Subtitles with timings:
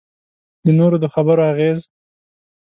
[0.65, 1.79] د نورو د خبرو اغېز.